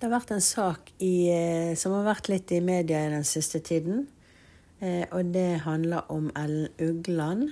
Det 0.00 0.08
har 0.08 0.14
vært 0.14 0.30
en 0.32 0.40
sak 0.40 0.94
i, 1.04 1.28
eh, 1.28 1.74
som 1.76 1.92
har 1.92 2.06
vært 2.06 2.30
litt 2.32 2.52
i 2.56 2.60
media 2.64 3.02
i 3.04 3.10
den 3.12 3.24
siste 3.24 3.58
tiden. 3.60 4.06
Eh, 4.80 5.04
og 5.12 5.28
det 5.34 5.60
handler 5.60 6.08
om 6.08 6.30
Ellen 6.34 6.68
Ugland. 6.80 7.50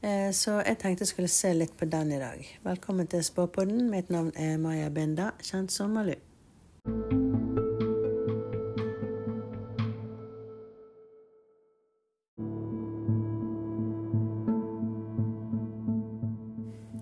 Eh, 0.00 0.30
så 0.30 0.62
jeg 0.62 0.78
tenkte 0.78 1.02
jeg 1.02 1.08
skulle 1.08 1.28
se 1.28 1.52
litt 1.54 1.76
på 1.76 1.90
den 1.90 2.12
i 2.12 2.20
dag. 2.20 2.46
Velkommen 2.62 3.08
til 3.08 3.24
Spåpodden. 3.24 3.90
Mitt 3.90 4.08
navn 4.08 4.30
er 4.36 4.56
Maja 4.56 4.88
Binda, 4.88 5.32
kjent 5.42 5.72
som 5.72 5.90
Malu. 5.90 6.14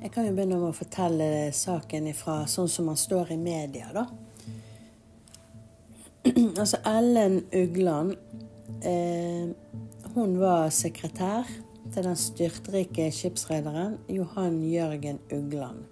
Jeg 0.02 0.12
kan 0.12 0.24
jo 0.24 0.32
begynne 0.32 0.56
med 0.56 0.70
å 0.70 0.72
fortelle 0.72 1.52
saken 1.52 2.06
ifra 2.06 2.46
sånn 2.46 2.68
som 2.68 2.86
man 2.86 2.96
står 2.96 3.32
i 3.32 3.36
media, 3.36 3.92
da. 3.92 4.06
altså 6.60 6.76
Ellen 6.86 7.42
Ugland 7.54 8.12
eh, 8.84 9.48
Hun 10.14 10.40
var 10.40 10.68
sekretær 10.68 11.48
til 11.92 12.04
den 12.04 12.16
styrtrike 12.16 13.10
skipsrederen 13.12 13.98
Johan 14.08 14.62
Jørgen 14.64 15.18
Ugland. 15.32 15.84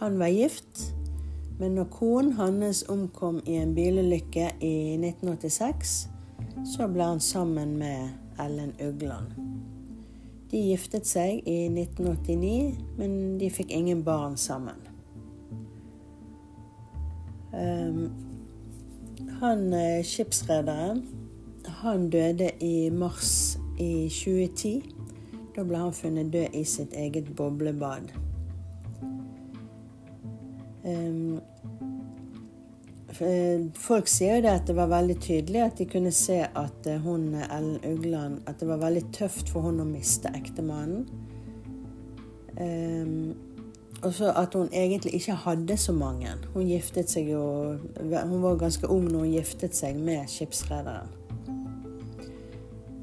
Han 0.00 0.18
var 0.18 0.26
gift, 0.26 0.94
men 1.58 1.74
når 1.74 1.84
konen 1.84 2.32
hans 2.32 2.84
omkom 2.88 3.40
i 3.46 3.56
en 3.60 3.74
bilulykke 3.74 4.48
i 4.60 4.74
1986, 4.98 6.08
så 6.74 6.88
ble 6.88 7.04
han 7.12 7.20
sammen 7.20 7.76
med 7.78 8.08
Ellen 8.40 8.72
Ugland. 8.80 9.36
De 10.50 10.64
giftet 10.72 11.06
seg 11.06 11.46
i 11.48 11.68
1989, 11.68 12.74
men 12.98 13.38
de 13.40 13.50
fikk 13.50 13.70
ingen 13.70 14.02
barn 14.04 14.36
sammen. 14.36 14.80
Um, 17.52 18.31
han 19.42 19.72
eh, 19.74 20.04
skipsrederen, 20.06 21.02
han 21.82 22.10
døde 22.10 22.50
i 22.62 22.90
mars 22.90 23.58
i 23.78 24.06
2010. 24.06 24.82
Da 25.56 25.64
ble 25.66 25.80
han 25.82 25.94
funnet 25.94 26.30
død 26.32 26.54
i 26.54 26.62
sitt 26.64 26.94
eget 26.94 27.32
boblebad. 27.36 28.12
Um, 30.84 31.40
Folk 33.76 34.08
sier 34.08 34.38
jo 34.38 34.44
det 34.46 34.52
at 34.56 34.64
det 34.66 34.74
var 34.74 34.88
veldig 34.90 35.18
tydelig 35.22 35.60
at 35.62 35.76
de 35.78 35.84
kunne 35.90 36.10
se 36.16 36.38
at 36.42 36.86
eh, 36.88 37.02
hun 37.02 37.34
Ellen 37.36 37.76
Ugland 37.86 38.40
At 38.48 38.58
det 38.58 38.66
var 38.66 38.80
veldig 38.80 39.04
tøft 39.14 39.52
for 39.52 39.68
hun 39.68 39.82
å 39.82 39.86
miste 39.86 40.32
ektemannen. 40.32 41.04
Og 44.02 44.14
så 44.14 44.32
at 44.34 44.54
hun 44.54 44.68
egentlig 44.72 45.14
ikke 45.14 45.34
hadde 45.44 45.76
så 45.76 45.92
mange. 45.92 46.28
Hun 46.54 46.66
giftet 46.66 47.10
seg 47.10 47.30
jo 47.30 47.42
Hun 48.00 48.42
var 48.42 48.58
ganske 48.58 48.88
ung 48.90 49.06
når 49.06 49.18
hun 49.18 49.34
giftet 49.36 49.76
seg 49.78 49.98
med 49.98 50.26
skipsrederen. 50.30 51.10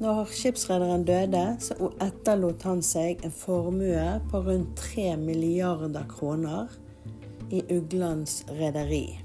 Når 0.00 0.28
skipsrederen 0.32 1.04
døde, 1.04 1.56
så 1.60 1.90
etterlot 2.00 2.62
han 2.64 2.80
seg 2.84 3.20
en 3.24 3.32
formue 3.32 4.04
på 4.30 4.40
rundt 4.46 4.76
3 4.80 5.16
milliarder 5.20 6.06
kroner 6.08 6.72
i 7.52 7.60
Uglands 7.68 8.44
rederi. 8.56 9.18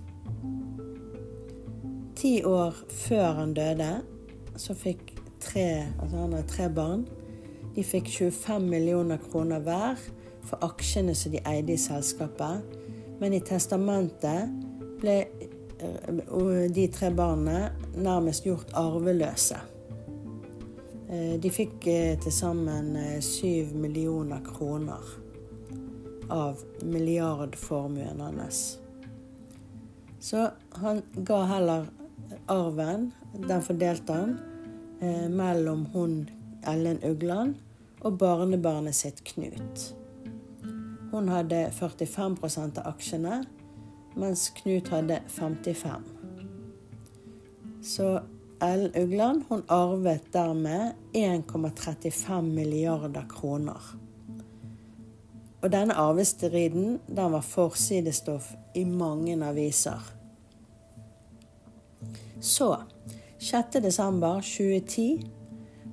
Ti 2.16 2.34
år 2.44 2.76
før 2.90 3.40
han 3.40 3.54
døde, 3.56 3.92
så 4.58 4.76
fikk 4.76 5.14
tre 5.40 5.86
Altså 6.02 6.18
han 6.18 6.34
har 6.34 6.44
tre 6.50 6.68
barn. 6.70 7.08
De 7.76 7.84
fikk 7.84 8.10
25 8.12 8.70
millioner 8.70 9.18
kroner 9.32 9.64
hver 9.64 10.00
for 10.50 10.64
aksjene 10.66 11.16
som 11.16 11.34
de 11.34 11.42
eide 11.48 11.74
i 11.74 11.80
selskapet. 11.80 12.64
Men 13.20 13.34
i 13.34 13.42
testamentet 13.46 14.52
ble 15.02 15.18
eh, 15.80 16.70
de 16.76 16.88
tre 16.92 17.12
barna 17.16 17.70
nærmest 17.96 18.48
gjort 18.48 18.74
arveløse. 18.78 19.60
Eh, 21.10 21.36
de 21.42 21.52
fikk 21.54 21.88
eh, 21.92 22.16
til 22.22 22.34
sammen 22.34 22.96
syv 23.24 23.76
millioner 23.80 24.44
kroner 24.46 25.14
av 26.34 26.64
milliardformuen 26.82 28.24
hans. 28.26 28.64
Så 30.20 30.48
han 30.82 31.04
ga 31.16 31.44
heller 31.52 31.86
arven, 32.50 33.12
den 33.36 33.62
fordelte 33.62 34.16
han 34.18 34.34
mellom 35.30 35.84
hun 35.94 36.16
Ellen 36.66 36.98
Ugland 37.06 37.60
og 38.02 38.18
barnebarnet 38.18 38.98
sitt 38.98 39.22
Knut. 39.28 39.86
Hun 41.16 41.30
hadde 41.32 41.70
45% 41.72 42.82
av 42.82 42.90
aksjene, 42.90 43.38
mens 44.20 44.50
Knut 44.58 44.90
hadde 44.92 45.22
55 45.32 46.04
Så 47.80 48.20
Ellen 48.60 48.92
Ugland 49.00 49.46
hun 49.48 49.64
arvet 49.72 50.26
dermed 50.34 50.92
1,35 51.14 52.42
milliarder 52.42 53.24
kroner. 53.32 53.80
Og 55.62 55.72
denne 55.72 55.96
arvestriden 55.96 57.00
den 57.08 57.32
var 57.32 57.48
forsidestoff 57.48 58.52
i 58.76 58.84
mange 58.84 59.40
aviser. 59.46 60.04
Så 62.42 62.76
6.12.2010 63.40 65.24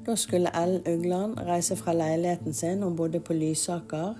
da 0.06 0.18
skulle 0.18 0.50
Ellen 0.64 0.82
Ugland 0.82 1.38
reise 1.46 1.76
fra 1.78 1.92
leiligheten 1.94 2.54
sin. 2.54 2.82
Hun 2.82 2.96
bodde 2.96 3.20
på 3.20 3.32
Lysaker 3.32 4.14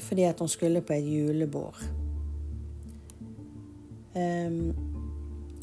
fordi 0.00 0.22
at 0.22 0.40
hun 0.40 0.48
skulle 0.48 0.80
på 0.80 0.92
et 0.92 1.04
julebord. 1.04 1.76
Um, 4.16 4.74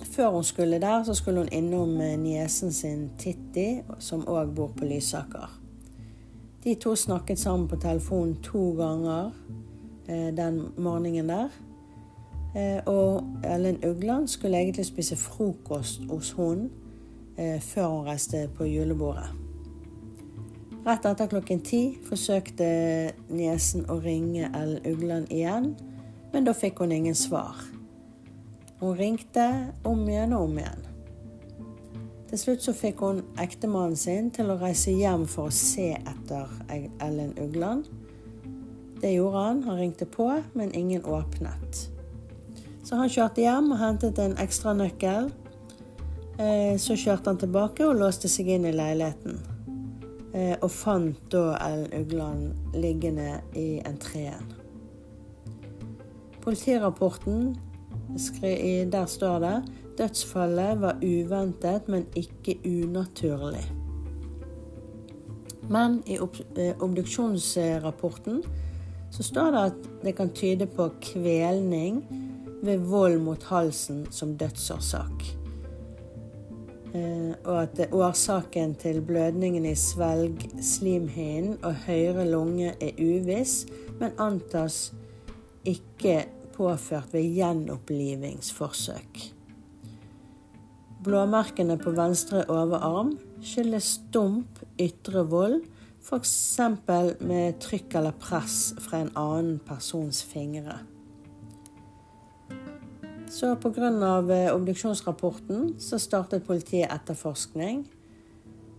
før 0.04 0.30
hun 0.30 0.44
skulle 0.44 0.82
der, 0.82 1.04
så 1.04 1.14
skulle 1.14 1.40
hun 1.40 1.50
innom 1.52 2.02
eh, 2.02 2.20
niesen 2.20 2.74
sin 2.74 3.10
Titti, 3.20 3.82
som 4.00 4.28
òg 4.28 4.54
bor 4.56 4.72
på 4.78 4.86
Lysaker. 4.86 5.60
De 6.64 6.76
to 6.76 6.96
snakket 6.96 7.40
sammen 7.40 7.68
på 7.68 7.76
telefonen 7.76 8.36
to 8.44 8.72
ganger 8.72 9.32
eh, 10.08 10.34
den 10.38 10.62
morgenen 10.78 11.30
der. 11.30 11.50
Eh, 12.56 12.80
og 12.86 13.24
Ellen 13.44 13.78
Ugland 13.86 14.28
skulle 14.28 14.58
egentlig 14.58 14.86
spise 14.86 15.16
frokost 15.16 16.02
hos 16.10 16.32
hun 16.32 16.70
eh, 17.38 17.62
før 17.62 17.88
hun 17.88 18.06
reiste 18.08 18.50
på 18.56 18.66
julebordet. 18.66 19.47
Rett 20.88 21.04
etter 21.04 21.28
klokken 21.28 21.60
ti 21.68 21.82
forsøkte 22.08 22.66
niesen 23.28 23.82
å 23.92 23.98
ringe 24.00 24.48
Ellen 24.56 24.86
Ugland 24.88 25.34
igjen, 25.36 25.74
men 26.32 26.46
da 26.48 26.54
fikk 26.56 26.80
hun 26.80 26.94
ingen 26.96 27.18
svar. 27.18 27.60
Hun 28.80 28.94
ringte 28.96 29.48
om 29.84 30.06
igjen 30.08 30.36
og 30.38 30.46
om 30.46 30.62
igjen. 30.62 30.86
Til 32.30 32.40
slutt 32.40 32.64
så 32.64 32.76
fikk 32.78 33.04
hun 33.04 33.20
ektemannen 33.44 34.00
sin 34.00 34.30
til 34.32 34.54
å 34.54 34.56
reise 34.62 34.94
hjem 34.96 35.26
for 35.28 35.52
å 35.52 35.58
se 35.58 35.90
etter 35.98 36.56
Ellen 37.04 37.36
Ugland. 37.36 37.92
Det 39.04 39.12
gjorde 39.12 39.44
han. 39.44 39.62
Han 39.68 39.82
ringte 39.84 40.08
på, 40.08 40.30
men 40.56 40.72
ingen 40.72 41.04
åpnet. 41.04 41.84
Så 42.88 42.96
han 42.96 43.12
kjørte 43.12 43.44
hjem 43.44 43.74
og 43.76 43.84
hentet 43.84 44.24
en 44.24 44.40
ekstra 44.40 44.72
nøkkel. 44.72 45.34
Eh, 46.40 46.80
så 46.80 46.96
kjørte 46.96 47.34
han 47.34 47.44
tilbake 47.44 47.84
og 47.84 48.00
låste 48.00 48.32
seg 48.32 48.56
inn 48.56 48.72
i 48.72 48.76
leiligheten. 48.76 49.57
Eh, 50.38 50.54
og 50.62 50.70
fant 50.72 51.18
da 51.34 51.56
Ellen 51.66 51.94
Ugland 51.98 52.76
liggende 52.78 53.40
i 53.58 53.80
entreen. 53.88 54.52
Politirapporten, 56.44 57.56
der 58.92 59.06
står 59.06 59.40
det 59.40 59.56
dødsfallet 59.98 60.82
var 60.82 61.00
uventet, 61.02 61.88
men 61.88 62.06
ikke 62.16 62.60
unaturlig. 62.66 63.66
Men 65.70 66.04
i 66.06 66.20
eh, 66.56 66.76
obduksjonsrapporten 66.80 68.44
så 69.12 69.24
står 69.24 69.52
det 69.52 69.66
at 69.72 69.90
det 70.04 70.16
kan 70.16 70.30
tyde 70.36 70.68
på 70.70 70.90
kvelning 71.02 72.04
ved 72.64 72.78
vold 72.78 73.20
mot 73.20 73.44
halsen 73.44 74.06
som 74.12 74.38
dødsårsak. 74.38 75.37
Eh, 76.98 77.34
og 77.46 77.62
at 77.62 77.80
årsaken 77.92 78.76
til 78.80 79.02
blødningen 79.06 79.66
i 79.66 79.76
svelgslimhinnen 79.76 81.58
og 81.64 81.76
høyre 81.88 82.26
lunge 82.30 82.74
er 82.82 82.98
uviss, 83.02 83.66
men 84.00 84.16
antas 84.22 84.94
ikke 85.68 86.26
påført 86.56 87.14
ved 87.14 87.28
gjenopplivingsforsøk. 87.38 89.24
Blåmerkene 91.04 91.78
på 91.78 91.94
venstre 91.96 92.44
overarm 92.50 93.14
skyldes 93.44 93.94
stump 94.00 94.62
ytre 94.82 95.24
vold, 95.30 95.62
f.eks. 96.02 96.60
med 97.20 97.60
trykk 97.64 98.00
eller 98.00 98.16
press 98.18 98.74
fra 98.82 99.04
en 99.04 99.12
annen 99.16 99.58
persons 99.68 100.24
fingre. 100.24 100.80
Så 103.30 103.56
pga. 103.56 103.88
Eh, 104.34 104.56
obduksjonsrapporten 104.56 105.76
så 105.80 106.00
startet 106.00 106.48
politiet 106.48 106.92
etterforskning. 106.92 107.86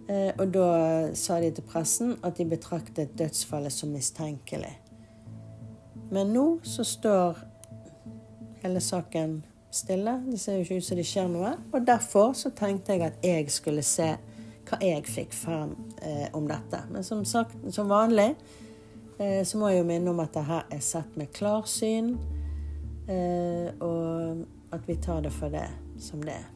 Eh, 0.08 0.32
og 0.38 0.52
da 0.52 0.68
sa 1.14 1.40
de 1.40 1.50
til 1.52 1.64
pressen 1.68 2.14
at 2.24 2.38
de 2.38 2.46
betraktet 2.48 3.12
dødsfallet 3.18 3.72
som 3.72 3.92
mistenkelig. 3.92 4.72
Men 6.10 6.32
nå 6.32 6.46
så 6.64 6.84
står 6.84 7.42
hele 8.62 8.80
saken 8.80 9.42
stille. 9.70 10.16
Det 10.30 10.40
ser 10.40 10.56
jo 10.56 10.64
ikke 10.64 10.80
ut 10.80 10.86
som 10.86 10.96
det 10.96 11.06
skjer 11.06 11.28
noe. 11.32 11.52
Og 11.72 11.84
derfor 11.86 12.32
så 12.32 12.50
tenkte 12.56 12.96
jeg 12.96 13.04
at 13.04 13.20
jeg 13.24 13.52
skulle 13.52 13.84
se 13.84 14.14
hva 14.68 14.80
jeg 14.84 15.04
fikk 15.08 15.36
frem 15.36 15.76
eh, 16.00 16.26
om 16.36 16.48
dette. 16.48 16.80
Men 16.92 17.04
som 17.04 17.24
sagt, 17.28 17.56
som 17.72 17.92
vanlig 17.92 18.30
eh, 19.20 19.44
så 19.44 19.60
må 19.60 19.72
jeg 19.72 19.82
jo 19.82 19.88
minne 19.92 20.12
om 20.12 20.24
at 20.24 20.32
det 20.36 20.48
her 20.48 20.66
er 20.72 20.82
sett 20.84 21.16
med 21.20 21.32
klarsyn, 21.36 22.14
eh, 22.16 22.37
og 23.08 24.44
at 24.74 24.88
vi 24.88 24.98
tar 25.00 25.22
det 25.24 25.32
for 25.32 25.52
det 25.52 25.64
som 25.98 26.20
det 26.24 26.36
er. 26.36 26.48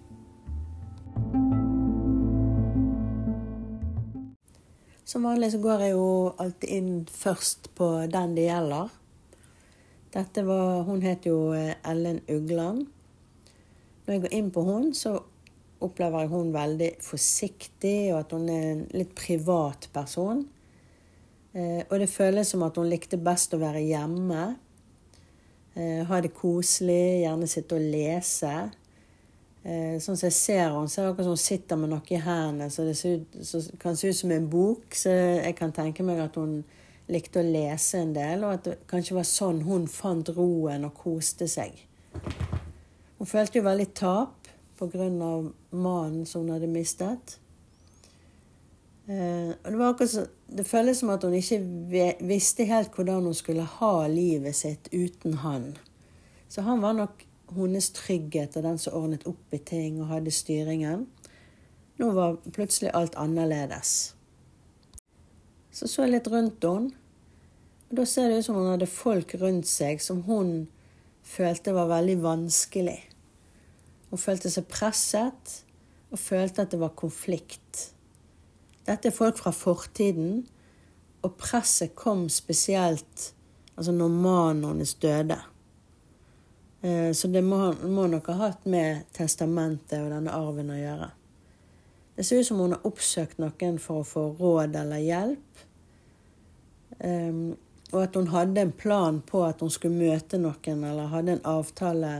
Som 5.12 5.26
vanlig 5.28 5.50
så 5.52 5.58
går 5.60 5.82
jeg 5.84 5.92
jo 5.92 6.32
alltid 6.40 6.70
inn 6.72 6.92
først 7.04 7.72
på 7.76 7.88
den 8.08 8.36
det 8.36 8.46
gjelder. 8.46 8.92
Dette 10.12 10.44
var, 10.44 10.82
Hun 10.84 11.02
het 11.04 11.26
jo 11.28 11.52
eh, 11.56 11.74
Ellen 11.88 12.20
Ugland. 12.28 12.86
Når 14.04 14.14
jeg 14.14 14.22
går 14.22 14.34
inn 14.38 14.50
på 14.52 14.64
hun, 14.64 14.90
så 14.96 15.18
opplever 15.82 16.24
jeg 16.24 16.32
hun 16.32 16.54
veldig 16.54 16.90
forsiktig, 17.04 18.12
og 18.12 18.22
at 18.22 18.32
hun 18.32 18.48
er 18.48 18.66
en 18.70 18.82
litt 18.92 19.14
privat 19.16 19.88
person. 19.92 20.44
Eh, 21.52 21.80
og 21.88 21.94
det 22.00 22.08
føles 22.12 22.48
som 22.48 22.64
at 22.64 22.80
hun 22.80 22.88
likte 22.88 23.20
best 23.20 23.52
å 23.52 23.60
være 23.60 23.84
hjemme. 23.84 24.46
Eh, 25.74 26.04
ha 26.04 26.20
det 26.20 26.34
koselig, 26.36 27.22
gjerne 27.22 27.48
sitte 27.48 27.78
og 27.78 27.90
lese. 27.94 28.52
Eh, 29.62 29.96
sånn 30.02 30.18
som 30.18 30.26
jeg 30.26 30.36
ser 30.36 30.64
henne, 30.66 30.90
så 30.90 31.00
er 31.00 31.10
akkurat 31.12 31.28
som 31.28 31.36
hun 31.36 31.40
sitter 31.40 31.78
med 31.78 31.92
noe 31.92 32.10
i 32.10 32.18
hendene 32.18 32.66
så 32.72 32.84
det 32.84 32.96
ut, 32.98 33.36
så 33.46 33.60
kan 33.80 33.96
se 33.96 34.10
ut 34.10 34.18
som 34.18 34.34
en 34.34 34.48
bok. 34.50 34.92
Så 34.98 35.12
jeg 35.14 35.56
kan 35.56 35.72
tenke 35.72 36.04
meg 36.04 36.20
at 36.20 36.36
hun 36.36 36.60
likte 37.12 37.40
å 37.40 37.46
lese 37.46 38.02
en 38.02 38.12
del, 38.16 38.44
og 38.44 38.58
at 38.58 38.66
det 38.68 38.76
kanskje 38.90 39.16
var 39.16 39.28
sånn 39.28 39.62
hun 39.66 39.86
fant 39.90 40.28
roen 40.36 40.88
og 40.88 40.96
koste 40.98 41.48
seg. 41.50 41.78
Hun 43.18 43.30
følte 43.30 43.60
jo 43.60 43.68
veldig 43.68 43.88
tap 43.94 44.50
pga. 44.78 45.08
mannen 45.70 46.26
som 46.26 46.42
hun 46.42 46.52
hadde 46.52 46.66
mistet. 46.66 47.38
Eh, 49.06 49.54
det, 49.64 49.86
akkurat 49.86 50.30
det 50.46 50.64
føles 50.64 51.00
som 51.02 51.10
at 51.10 51.24
hun 51.26 51.34
ikke 51.34 51.58
visste 52.22 52.66
helt 52.68 52.94
hvordan 52.94 53.26
hun 53.26 53.34
skulle 53.34 53.66
ha 53.66 54.06
livet 54.06 54.56
sitt 54.56 54.88
uten 54.92 55.40
han. 55.42 55.72
Så 56.48 56.62
han 56.62 56.82
var 56.82 56.94
nok 56.94 57.24
hennes 57.56 57.90
trygghet 57.96 58.56
og 58.56 58.64
den 58.64 58.78
som 58.78 58.96
ordnet 58.96 59.26
opp 59.28 59.54
i 59.54 59.58
ting 59.58 60.00
og 60.00 60.10
hadde 60.12 60.32
styringen. 60.32 61.06
Nå 62.00 62.10
var 62.16 62.38
plutselig 62.54 62.92
alt 62.94 63.16
annerledes. 63.20 64.14
Så 65.72 65.88
så 65.88 66.04
jeg 66.04 66.14
litt 66.14 66.28
rundt 66.28 66.64
henne, 66.64 66.92
og 67.90 67.96
da 67.98 68.04
ser 68.08 68.30
det 68.30 68.40
ut 68.40 68.46
som 68.46 68.56
hun 68.56 68.70
hadde 68.70 68.88
folk 68.88 69.34
rundt 69.40 69.68
seg 69.68 70.00
som 70.00 70.22
hun 70.28 70.52
følte 71.22 71.74
var 71.76 71.90
veldig 71.90 72.16
vanskelig. 72.22 72.98
Hun 74.10 74.20
følte 74.20 74.52
seg 74.52 74.68
presset 74.68 75.58
og 76.12 76.20
følte 76.20 76.64
at 76.64 76.72
det 76.72 76.80
var 76.80 76.96
konflikt. 76.96 77.91
Dette 78.86 79.08
er 79.08 79.14
folk 79.14 79.38
fra 79.38 79.52
fortiden, 79.54 80.42
og 81.22 81.36
presset 81.38 81.94
kom 81.94 82.26
spesielt 82.32 83.32
altså 83.76 83.92
når 83.94 84.08
mannen 84.08 84.64
hennes 84.64 84.94
døde. 84.94 85.38
Eh, 86.82 87.12
så 87.14 87.28
det 87.28 87.44
må, 87.46 87.72
må 87.86 88.06
nok 88.10 88.26
ha 88.32 88.48
hatt 88.48 88.66
med 88.66 89.04
testamentet 89.14 90.00
og 90.02 90.10
denne 90.12 90.34
arven 90.34 90.72
å 90.74 90.78
gjøre. 90.78 91.10
Det 92.16 92.26
ser 92.26 92.42
ut 92.42 92.46
som 92.46 92.60
hun 92.60 92.74
har 92.74 92.86
oppsøkt 92.88 93.38
noen 93.40 93.78
for 93.80 94.02
å 94.02 94.08
få 94.08 94.24
råd 94.40 94.76
eller 94.82 95.00
hjelp. 95.00 95.62
Um, 97.02 97.54
og 97.92 98.02
at 98.02 98.16
hun 98.18 98.28
hadde 98.30 98.62
en 98.62 98.74
plan 98.76 99.22
på 99.26 99.40
at 99.46 99.62
hun 99.64 99.72
skulle 99.72 99.96
møte 99.96 100.38
noen, 100.38 100.84
eller 100.84 101.08
hadde 101.10 101.38
en 101.38 101.48
avtale 101.48 102.12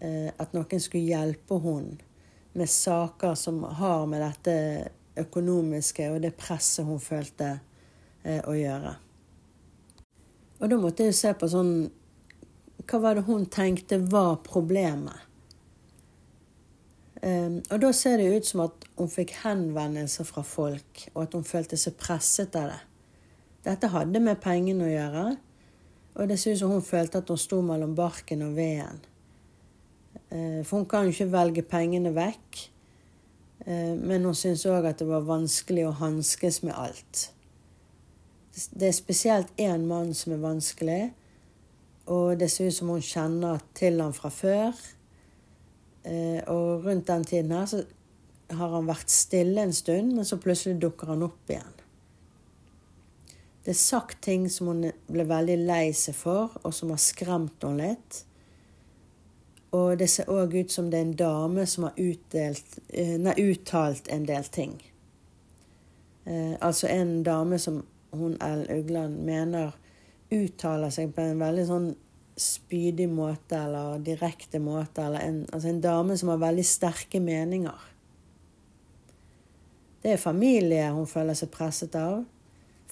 uh, 0.00 0.30
at 0.32 0.56
noen 0.56 0.80
skulle 0.82 1.12
hjelpe 1.12 1.60
henne 1.62 2.00
med 2.56 2.68
saker 2.68 3.36
som 3.38 3.62
har 3.78 4.08
med 4.08 4.24
dette 4.24 4.56
økonomiske 5.18 6.08
og 6.12 6.22
det 6.24 6.34
presset 6.38 6.86
hun 6.88 7.00
følte 7.02 7.56
eh, 8.24 8.40
å 8.40 8.54
gjøre. 8.56 8.94
Og 10.62 10.70
da 10.70 10.78
måtte 10.78 11.08
jeg 11.08 11.18
se 11.18 11.32
på 11.34 11.48
sånn 11.50 11.74
Hva 12.86 12.98
var 13.02 13.18
det 13.18 13.26
hun 13.26 13.44
tenkte 13.50 13.98
var 14.10 14.40
problemet? 14.46 15.28
Um, 17.22 17.60
og 17.70 17.78
da 17.84 17.92
ser 17.94 18.18
det 18.18 18.32
ut 18.34 18.46
som 18.48 18.64
at 18.64 18.86
hun 18.98 19.10
fikk 19.10 19.36
henvendelser 19.44 20.26
fra 20.26 20.42
folk, 20.42 21.04
og 21.12 21.20
at 21.22 21.36
hun 21.36 21.44
følte 21.46 21.78
seg 21.78 21.94
presset 21.94 22.56
av 22.58 22.72
det. 22.72 22.80
Dette 23.68 23.92
hadde 23.92 24.18
med 24.18 24.40
pengene 24.42 24.88
å 24.88 24.90
gjøre, 24.90 25.22
og 26.18 26.26
det 26.28 26.40
ser 26.42 26.56
ut 26.56 26.62
som 26.64 26.74
hun 26.74 26.82
følte 26.82 27.20
at 27.22 27.30
hun 27.30 27.38
sto 27.38 27.60
mellom 27.62 27.94
barken 27.94 28.42
og 28.48 28.56
veden. 28.58 28.98
Uh, 30.34 30.66
for 30.66 30.80
hun 30.80 30.88
kan 30.90 31.06
jo 31.06 31.14
ikke 31.14 31.30
velge 31.30 31.66
pengene 31.70 32.10
vekk. 32.16 32.64
Eh, 33.66 33.94
men 33.98 34.24
hun 34.24 34.34
syntes 34.34 34.66
òg 34.66 34.88
at 34.90 35.02
det 35.02 35.08
var 35.08 35.26
vanskelig 35.28 35.86
å 35.86 35.96
hanskes 36.00 36.62
med 36.66 36.74
alt. 36.74 37.28
Det 38.74 38.88
er 38.88 38.96
spesielt 38.96 39.52
én 39.60 39.86
mann 39.88 40.12
som 40.14 40.34
er 40.34 40.42
vanskelig, 40.42 41.02
og 42.12 42.38
det 42.40 42.50
ser 42.50 42.68
ut 42.68 42.76
som 42.76 42.90
hun 42.92 43.04
kjenner 43.04 43.62
til 43.78 44.02
han 44.02 44.12
fra 44.16 44.32
før. 44.34 44.80
Eh, 46.04 46.40
og 46.50 46.84
rundt 46.84 47.06
den 47.08 47.24
tiden 47.24 47.54
her 47.54 47.68
så 47.70 47.84
har 48.52 48.74
han 48.74 48.90
vært 48.90 49.12
stille 49.12 49.62
en 49.62 49.72
stund, 49.72 50.12
men 50.16 50.26
så 50.28 50.40
plutselig 50.42 50.80
dukker 50.82 51.14
han 51.14 51.24
opp 51.24 51.50
igjen. 51.50 51.78
Det 53.62 53.70
er 53.70 53.78
sagt 53.78 54.18
ting 54.26 54.48
som 54.50 54.72
hun 54.72 54.88
ble 55.06 55.24
veldig 55.28 55.56
lei 55.62 55.92
seg 55.94 56.16
for, 56.18 56.50
og 56.66 56.74
som 56.74 56.90
har 56.90 57.00
skremt 57.00 57.62
henne 57.62 57.92
litt. 57.92 58.24
Og 59.72 59.98
det 59.98 60.10
ser 60.12 60.28
òg 60.28 60.54
ut 60.58 60.72
som 60.72 60.90
det 60.92 60.98
er 60.98 61.06
en 61.06 61.16
dame 61.16 61.66
som 61.66 61.86
har 61.88 61.96
utdelt, 61.96 62.78
eh, 62.88 63.16
nei, 63.18 63.32
uttalt 63.40 64.08
en 64.12 64.26
del 64.28 64.44
ting. 64.44 64.74
Eh, 66.24 66.54
altså 66.60 66.86
en 66.92 67.22
dame 67.22 67.58
som 67.58 67.82
hun 68.12 68.36
Ellen 68.40 68.68
Ugland 68.70 69.24
mener 69.24 69.72
uttaler 70.32 70.92
seg 70.92 71.14
på 71.14 71.24
en 71.24 71.40
veldig 71.40 71.64
sånn 71.68 71.88
spydig 72.36 73.08
måte 73.12 73.56
eller 73.56 73.98
direkte 74.04 74.60
måte. 74.62 75.06
Eller 75.06 75.24
en, 75.24 75.40
altså 75.52 75.68
en 75.68 75.80
dame 75.80 76.18
som 76.20 76.28
har 76.32 76.44
veldig 76.44 76.66
sterke 76.66 77.20
meninger. 77.20 77.88
Det 80.02 80.12
er 80.12 80.20
familie 80.20 80.88
hun 80.90 81.06
føler 81.06 81.36
seg 81.38 81.52
presset 81.54 81.96
av. 81.96 82.24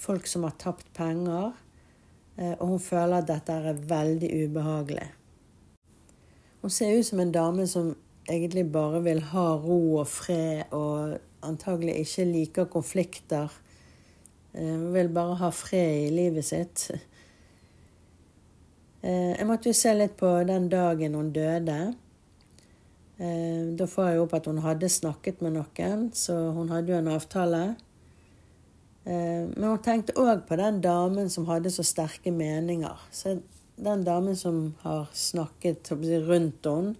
Folk 0.00 0.28
som 0.30 0.46
har 0.46 0.56
tapt 0.60 0.92
penger. 0.96 1.52
Eh, 2.36 2.54
og 2.58 2.76
hun 2.76 2.82
føler 2.82 3.20
at 3.20 3.28
dette 3.28 3.56
er 3.56 3.88
veldig 3.90 4.30
ubehagelig. 4.46 5.08
Hun 6.60 6.70
ser 6.70 6.98
ut 6.98 7.06
som 7.06 7.20
en 7.20 7.32
dame 7.32 7.66
som 7.66 7.94
egentlig 8.28 8.66
bare 8.72 9.00
vil 9.02 9.22
ha 9.32 9.46
ro 9.56 9.78
og 10.02 10.08
fred, 10.08 10.68
og 10.76 11.18
antagelig 11.42 11.96
ikke 12.02 12.26
liker 12.28 12.68
konflikter. 12.72 13.52
Eh, 14.52 14.66
hun 14.66 14.92
vil 14.94 15.08
bare 15.14 15.38
ha 15.40 15.50
fred 15.54 16.06
i 16.06 16.10
livet 16.14 16.44
sitt. 16.44 16.90
Eh, 19.02 19.32
jeg 19.38 19.46
måtte 19.48 19.70
jo 19.70 19.76
se 19.78 19.94
litt 19.96 20.18
på 20.20 20.30
den 20.46 20.68
dagen 20.68 21.16
hun 21.16 21.30
døde. 21.32 21.78
Eh, 23.20 23.70
da 23.76 23.86
får 23.88 24.10
jeg 24.10 24.24
opp 24.24 24.34
at 24.36 24.50
hun 24.50 24.60
hadde 24.64 24.88
snakket 24.92 25.40
med 25.40 25.56
noen, 25.56 26.10
så 26.12 26.36
hun 26.56 26.68
hadde 26.72 26.92
jo 26.92 26.98
en 27.00 27.14
avtale. 27.14 27.62
Men 29.10 29.64
hun 29.64 29.80
tenkte 29.82 30.12
òg 30.20 30.42
på 30.46 30.58
den 30.60 30.82
damen 30.84 31.30
som 31.32 31.46
hadde 31.48 31.70
så 31.72 31.82
sterke 31.82 32.30
meninger. 32.30 33.00
Så 33.10 33.38
den 33.80 34.04
damen 34.04 34.36
som 34.36 34.74
har 34.80 35.08
snakket 35.12 35.92
rundt 35.92 36.66
henne, 36.66 36.94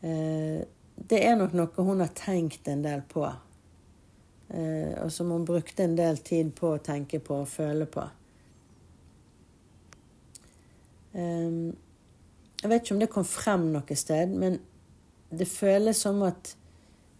eh, 0.00 0.64
det 0.96 1.20
er 1.24 1.36
nok 1.38 1.54
noe 1.56 1.84
hun 1.86 2.02
har 2.02 2.10
tenkt 2.14 2.68
en 2.68 2.82
del 2.82 3.04
på. 3.08 3.24
Eh, 4.48 4.98
og 5.02 5.12
som 5.12 5.30
hun 5.30 5.46
brukte 5.46 5.84
en 5.84 5.96
del 5.96 6.18
tid 6.18 6.52
på 6.58 6.74
å 6.74 6.82
tenke 6.82 7.20
på 7.22 7.38
og 7.42 7.48
føle 7.48 7.86
på. 7.86 8.04
Eh, 11.12 11.54
jeg 12.62 12.70
vet 12.70 12.82
ikke 12.82 12.94
om 12.94 13.00
det 13.04 13.12
kom 13.14 13.26
frem 13.26 13.70
noe 13.72 13.98
sted, 13.98 14.34
men 14.34 14.58
det 15.30 15.48
føles 15.48 16.02
som 16.02 16.20
at 16.26 16.56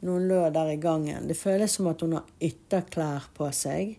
noen 0.02 0.26
lå 0.28 0.42
der 0.50 0.74
i 0.74 0.82
gangen. 0.82 1.30
Det 1.30 1.38
føles 1.38 1.78
som 1.78 1.86
at 1.90 2.02
hun 2.02 2.18
har 2.18 2.28
ytterklær 2.42 3.30
på 3.34 3.48
seg, 3.54 3.96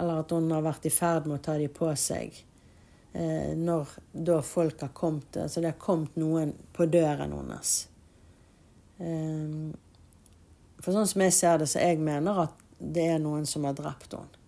eller 0.00 0.24
at 0.24 0.32
hun 0.32 0.50
har 0.50 0.64
vært 0.64 0.88
i 0.88 0.92
ferd 0.92 1.28
med 1.28 1.38
å 1.38 1.44
ta 1.44 1.60
de 1.60 1.68
på 1.70 1.92
seg 2.00 2.42
når 3.14 3.90
da 4.12 4.40
folk 4.42 4.80
har 4.82 4.90
kommet 4.90 5.36
Altså 5.38 5.60
det 5.62 5.68
har 5.70 5.78
kommet 5.78 6.16
noen 6.18 6.50
på 6.74 6.86
døren 6.90 7.30
hennes. 7.30 7.74
Eh, 8.98 9.74
for 10.82 10.92
sånn 10.96 11.08
som 11.08 11.22
jeg 11.24 11.34
ser 11.36 11.60
det, 11.62 11.68
så 11.70 11.82
jeg 11.82 12.00
mener 12.02 12.44
at 12.44 12.64
det 12.78 13.06
er 13.14 13.22
noen 13.22 13.46
som 13.48 13.64
har 13.68 13.76
drept 13.78 14.16
henne. 14.16 14.40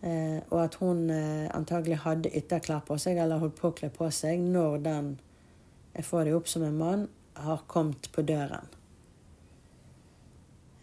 Eh, 0.00 0.38
og 0.48 0.58
at 0.62 0.78
hun 0.80 1.10
eh, 1.12 1.50
antagelig 1.52 2.00
hadde 2.06 2.32
ytterklær 2.38 2.86
på 2.86 2.96
seg, 3.02 3.18
eller 3.20 3.42
holdt 3.42 3.58
på 3.58 3.72
på 3.98 4.10
seg, 4.14 4.40
når 4.40 4.78
den 4.86 5.18
Jeg 5.92 6.04
får 6.06 6.24
det 6.24 6.34
opp 6.34 6.46
som 6.48 6.62
en 6.62 6.76
mann 6.78 7.08
har 7.34 7.64
kommet 7.66 8.06
på 8.14 8.22
døren. 8.22 8.68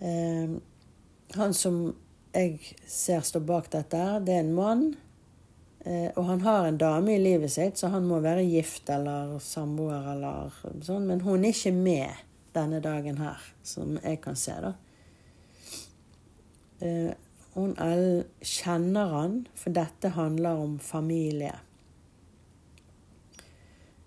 Eh, 0.03 0.59
han 1.39 1.53
som 1.53 1.95
jeg 2.33 2.59
ser 2.85 3.21
står 3.21 3.39
bak 3.39 3.71
dette, 3.71 4.19
det 4.19 4.33
er 4.35 4.43
en 4.43 4.53
mann 4.53 4.83
Eh, 4.91 5.06
og 5.85 6.23
han 6.27 6.41
har 6.43 6.65
en 6.67 6.79
dame 6.81 7.13
i 7.13 7.21
livet 7.21 7.51
sitt, 7.53 7.77
så 7.79 7.91
han 7.93 8.07
må 8.09 8.17
være 8.19 8.43
gift 8.43 8.89
eller 8.91 9.37
samboer 9.43 10.09
eller 10.15 10.55
sånn. 10.83 11.05
Men 11.07 11.21
hun 11.23 11.45
er 11.45 11.53
ikke 11.53 11.71
med 11.75 12.25
denne 12.57 12.81
dagen 12.83 13.21
her, 13.21 13.39
som 13.63 13.95
jeg 14.01 14.19
kan 14.23 14.35
se, 14.39 14.55
da. 14.63 14.73
Eh, 16.79 17.13
hun 17.57 17.73
Ellen 17.81 18.25
kjenner 18.45 19.13
han, 19.13 19.37
for 19.57 19.73
dette 19.73 20.13
handler 20.13 20.59
om 20.61 20.77
familie. 20.79 21.55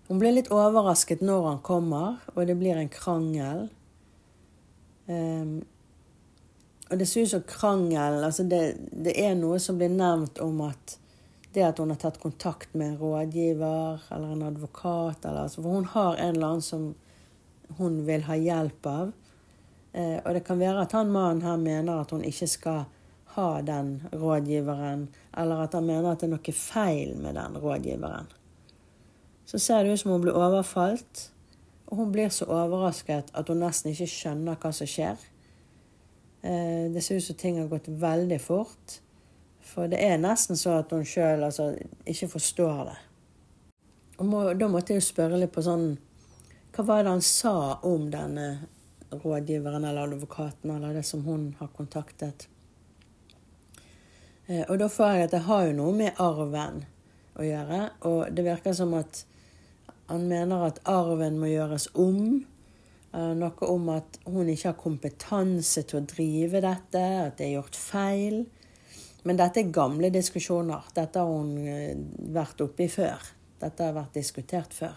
Hun 0.07 0.21
blir 0.23 0.37
litt 0.37 0.51
overrasket 0.55 1.23
når 1.23 1.49
han 1.49 1.61
kommer, 1.67 2.21
og 2.35 2.47
det 2.47 2.57
blir 2.59 2.79
en 2.79 2.91
krangel. 2.91 3.69
Um, 5.11 5.61
og 6.91 6.99
det 6.99 7.07
ser 7.11 7.27
ut 7.27 7.33
som 7.33 7.43
krangel 7.47 8.21
altså 8.23 8.45
det, 8.47 8.61
det, 8.91 9.15
er 9.19 9.33
noe 9.39 9.57
som 9.63 9.79
blir 9.79 9.91
nevnt 9.91 10.39
om 10.43 10.61
at 10.63 10.95
det 11.53 11.65
at 11.67 11.79
hun 11.83 11.91
har 11.91 11.99
tatt 11.99 12.21
kontakt 12.23 12.75
med 12.75 12.93
en 12.93 12.99
rådgiver 13.01 14.05
eller 14.11 14.35
en 14.35 14.43
advokat 14.47 15.25
eller, 15.25 15.49
altså, 15.49 15.63
For 15.63 15.71
hun 15.71 15.85
har 15.85 16.17
en 16.17 16.37
eller 16.37 16.47
annen 16.47 16.63
som 16.63 16.95
hun 17.79 18.05
vil 18.07 18.23
ha 18.27 18.37
hjelp 18.37 18.87
av. 18.87 19.13
Eh, 19.93 20.19
og 20.25 20.35
det 20.35 20.45
kan 20.47 20.59
være 20.59 20.85
at 20.85 20.95
han 20.95 21.11
mannen 21.11 21.43
her 21.43 21.57
mener 21.59 22.01
at 22.01 22.11
hun 22.15 22.25
ikke 22.27 22.47
skal 22.51 22.85
ha 23.35 23.51
den 23.63 24.01
rådgiveren, 24.13 25.09
eller 25.39 25.65
at 25.65 25.75
han 25.75 25.87
mener 25.87 26.13
at 26.13 26.23
det 26.23 26.27
er 26.27 26.35
noe 26.35 26.55
feil 26.55 27.13
med 27.19 27.37
den 27.39 27.59
rådgiveren. 27.63 28.31
Så 29.47 29.59
ser 29.59 29.85
det 29.85 29.93
ut 29.93 30.01
som 30.01 30.13
hun 30.15 30.25
blir 30.25 30.39
overfalt, 30.39 31.29
og 31.91 31.97
hun 31.97 32.13
blir 32.15 32.31
så 32.31 32.47
overrasket 32.47 33.31
at 33.35 33.49
hun 33.51 33.63
nesten 33.63 33.91
ikke 33.91 34.11
skjønner 34.11 34.59
hva 34.63 34.71
som 34.75 34.91
skjer. 34.91 35.19
Eh, 36.43 36.91
det 36.95 37.03
ser 37.03 37.19
ut 37.19 37.27
som 37.27 37.39
ting 37.39 37.59
har 37.59 37.71
gått 37.71 37.91
veldig 37.91 38.39
fort. 38.43 39.01
For 39.65 39.91
det 39.91 40.01
er 40.03 40.21
nesten 40.21 40.59
så 40.59 40.81
at 40.81 40.93
hun 40.95 41.07
sjøl 41.07 41.45
altså, 41.47 41.73
ikke 42.09 42.31
forstår 42.35 42.85
det. 42.91 42.99
Og 44.21 44.29
må, 44.29 44.45
da 44.53 44.69
måtte 44.69 44.95
jeg 44.95 45.01
jo 45.03 45.09
spørre 45.09 45.41
litt 45.41 45.53
på 45.55 45.65
sånn 45.65 45.95
Hva 46.75 46.85
var 46.85 47.05
det 47.05 47.15
han 47.15 47.25
sa 47.25 47.81
om 47.89 48.11
denne 48.13 48.49
rådgiveren 49.11 49.85
eller 49.85 50.07
advokaten 50.07 50.71
eller 50.75 50.95
det 50.95 51.05
som 51.09 51.25
hun 51.25 51.55
har 51.59 51.71
kontaktet? 51.75 52.47
Eh, 54.47 54.65
og 54.69 54.79
da 54.83 54.91
får 54.93 55.15
jeg 55.15 55.29
at 55.29 55.35
det 55.35 55.45
har 55.49 55.67
jo 55.67 55.77
noe 55.79 55.97
med 55.97 56.21
arven 56.23 56.85
å 57.39 57.47
gjøre. 57.47 57.81
Og 58.11 58.31
det 58.35 58.47
virker 58.47 58.77
som 58.77 58.95
at 58.99 59.25
han 60.11 60.27
mener 60.31 60.67
at 60.67 60.81
arven 60.91 61.39
må 61.41 61.51
gjøres 61.51 61.89
om. 61.95 62.41
Eh, 63.15 63.33
noe 63.39 63.71
om 63.73 63.91
at 63.95 64.21
hun 64.27 64.51
ikke 64.51 64.73
har 64.73 64.81
kompetanse 64.81 65.85
til 65.87 66.01
å 66.01 66.07
drive 66.13 66.63
dette, 66.65 67.05
at 67.27 67.39
det 67.39 67.49
er 67.49 67.57
gjort 67.57 67.79
feil. 67.79 68.43
Men 69.29 69.37
dette 69.37 69.61
er 69.61 69.75
gamle 69.75 70.09
diskusjoner. 70.13 70.89
Dette 70.97 71.21
har 71.21 71.29
hun 71.29 71.53
eh, 71.69 71.95
vært 72.33 72.63
oppi 72.65 72.89
før. 72.89 73.21
Dette 73.61 73.87
har 73.87 73.97
vært 73.97 74.17
diskutert 74.17 74.75
før. 74.75 74.97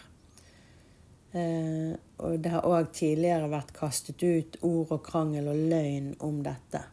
Eh, 1.34 1.94
og 2.24 2.40
det 2.40 2.52
har 2.54 2.68
òg 2.70 2.92
tidligere 2.96 3.52
vært 3.52 3.74
kastet 3.76 4.24
ut 4.24 4.60
ord 4.64 4.94
og 4.96 5.02
krangel 5.06 5.50
og 5.52 5.64
løgn 5.72 6.14
om 6.24 6.44
dette. 6.46 6.84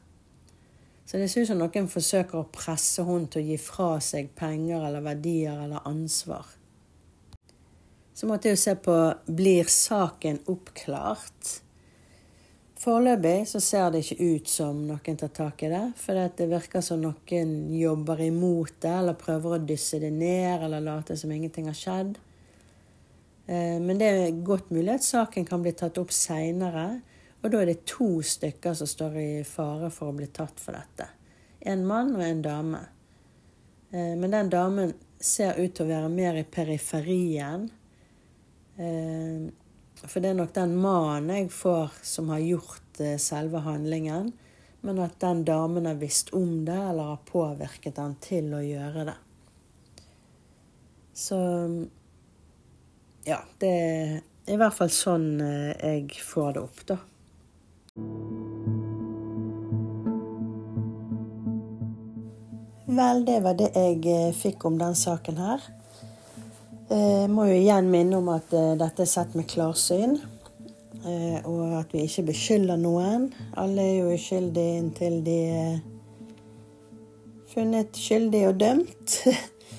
Så 1.04 1.18
det 1.18 1.26
ser 1.30 1.42
ut 1.42 1.50
som 1.50 1.58
noen 1.58 1.90
forsøker 1.90 2.38
å 2.38 2.48
presse 2.54 3.02
hun 3.02 3.24
til 3.30 3.42
å 3.42 3.48
gi 3.50 3.58
fra 3.58 3.92
seg 4.04 4.30
penger 4.38 4.84
eller 4.86 5.02
verdier 5.02 5.58
eller 5.66 5.86
ansvar. 5.90 6.46
Så 8.14 8.28
måtte 8.30 8.50
jeg 8.50 8.58
jo 8.58 8.60
se 8.62 8.74
på 8.78 8.94
blir 9.26 9.70
saken 9.70 10.42
oppklart. 10.52 11.56
Foreløpig 12.80 13.44
så 13.48 13.60
ser 13.60 13.90
det 13.92 14.00
ikke 14.06 14.24
ut 14.24 14.48
som 14.48 14.78
noen 14.88 15.18
tar 15.20 15.32
tak 15.36 15.62
i 15.66 15.68
det. 15.68 15.82
For 16.00 16.16
det 16.16 16.46
virker 16.48 16.80
som 16.84 17.02
noen 17.02 17.52
jobber 17.76 18.22
imot 18.24 18.78
det, 18.80 18.94
eller 19.02 19.18
prøver 19.20 19.56
å 19.56 19.60
dysse 19.68 20.00
det 20.00 20.08
ned, 20.14 20.64
eller 20.64 20.80
late 20.86 21.16
som 21.20 21.32
ingenting 21.34 21.68
har 21.68 21.76
skjedd. 21.76 22.16
Eh, 23.44 23.76
men 23.84 24.00
det 24.00 24.08
er 24.08 24.40
godt 24.46 24.72
mulig 24.72 24.94
at 24.94 25.04
saken 25.04 25.44
kan 25.44 25.60
bli 25.60 25.74
tatt 25.76 26.00
opp 26.00 26.14
seinere. 26.16 27.02
Og 27.42 27.52
da 27.52 27.60
er 27.60 27.68
det 27.68 27.84
to 27.88 28.22
stykker 28.24 28.72
som 28.76 28.88
står 28.88 29.20
i 29.20 29.28
fare 29.44 29.92
for 29.92 30.08
å 30.08 30.16
bli 30.16 30.30
tatt 30.32 30.60
for 30.60 30.76
dette. 30.76 31.10
En 31.60 31.84
mann 31.84 32.16
og 32.16 32.24
en 32.24 32.44
dame. 32.48 32.84
Eh, 33.92 34.14
men 34.16 34.32
den 34.32 34.52
damen 34.56 34.96
ser 35.20 35.60
ut 35.60 35.76
til 35.76 35.84
å 35.84 35.92
være 35.92 36.08
mer 36.16 36.40
i 36.40 36.48
periferien. 36.48 37.68
For 40.08 40.22
det 40.22 40.30
er 40.32 40.38
nok 40.38 40.54
den 40.56 40.76
mannen 40.80 41.32
jeg 41.34 41.50
får 41.52 41.98
som 42.06 42.30
har 42.32 42.40
gjort 42.40 43.00
eh, 43.04 43.18
selve 43.20 43.60
handlingen. 43.66 44.32
Men 44.80 45.00
at 45.04 45.18
den 45.20 45.42
damen 45.44 45.86
har 45.86 45.98
visst 46.00 46.32
om 46.32 46.64
det, 46.64 46.76
eller 46.76 47.12
har 47.12 47.24
påvirket 47.28 48.00
han 48.00 48.16
til 48.24 48.48
å 48.56 48.62
gjøre 48.64 49.10
det. 49.10 49.18
Så 51.12 51.38
Ja, 53.28 53.42
det 53.60 53.68
er 53.68 54.20
i 54.48 54.56
hvert 54.56 54.74
fall 54.74 54.90
sånn 54.94 55.34
eh, 55.44 55.76
jeg 55.76 56.22
får 56.24 56.54
det 56.56 56.62
opp, 56.64 56.80
da. 56.88 56.96
Vel, 62.90 63.20
det 63.28 63.36
var 63.44 63.54
det 63.60 63.68
jeg 63.76 64.00
eh, 64.08 64.32
fikk 64.34 64.64
om 64.66 64.80
den 64.80 64.96
saken 64.98 65.36
her. 65.38 65.68
Jeg 66.90 67.22
eh, 67.22 67.30
må 67.30 67.44
jo 67.46 67.54
igjen 67.54 67.86
minne 67.86 68.18
om 68.18 68.28
at 68.32 68.50
eh, 68.50 68.72
dette 68.74 69.04
er 69.04 69.08
sett 69.08 69.36
med 69.38 69.46
klarsyn. 69.46 70.16
Eh, 71.06 71.36
og 71.46 71.76
at 71.78 71.92
vi 71.94 72.02
ikke 72.02 72.24
beskylder 72.32 72.80
noen. 72.82 73.28
Alle 73.62 73.84
er 73.84 73.92
jo 74.00 74.16
uskyldige 74.16 74.80
inntil 74.80 75.20
de 75.22 75.36
er 75.54 75.76
funnet 77.52 77.94
skyldig 77.94 78.40
og 78.48 78.58
dømt. 78.58 79.14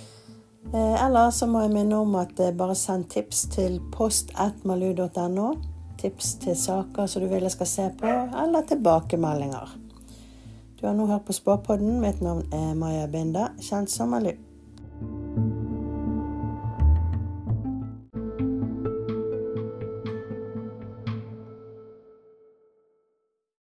Eller 0.72 1.34
så 1.36 1.50
må 1.52 1.66
jeg 1.66 1.74
minne 1.74 1.98
om 2.00 2.16
at 2.16 2.38
bare 2.56 2.78
send 2.80 3.10
tips 3.12 3.42
til 3.58 3.82
post1malu.no. 3.92 5.48
Tips 6.00 6.30
til 6.46 6.56
saker 6.56 7.10
som 7.12 7.26
du 7.26 7.28
vil 7.28 7.44
jeg 7.44 7.56
skal 7.58 7.70
se 7.70 7.88
på, 8.00 8.12
eller 8.40 8.64
tilbakemeldinger. 8.70 9.74
Du 10.80 10.86
har 10.88 10.96
nå 10.96 11.10
hørt 11.12 11.28
på 11.28 11.36
Spåpodden. 11.36 12.00
Mitt 12.02 12.24
navn 12.24 12.48
er 12.56 12.72
Maja 12.80 13.04
Binda, 13.12 13.50
kjent 13.60 13.92
som 13.92 14.16
Malu. 14.16 14.32